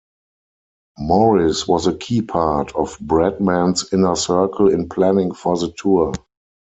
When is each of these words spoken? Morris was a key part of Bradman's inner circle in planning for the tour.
Morris 0.97 1.67
was 1.67 1.85
a 1.85 1.93
key 1.95 2.23
part 2.23 2.73
of 2.75 2.97
Bradman's 2.97 3.93
inner 3.93 4.15
circle 4.15 4.67
in 4.67 4.89
planning 4.89 5.31
for 5.31 5.55
the 5.59 5.71
tour. 5.77 6.13